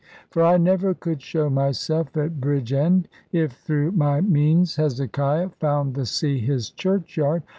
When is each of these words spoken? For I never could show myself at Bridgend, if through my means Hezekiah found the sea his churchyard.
For 0.31 0.41
I 0.43 0.57
never 0.57 0.95
could 0.95 1.21
show 1.21 1.47
myself 1.47 2.17
at 2.17 2.41
Bridgend, 2.41 3.05
if 3.31 3.51
through 3.51 3.91
my 3.91 4.19
means 4.19 4.77
Hezekiah 4.77 5.49
found 5.59 5.93
the 5.93 6.07
sea 6.07 6.39
his 6.39 6.71
churchyard. 6.71 7.43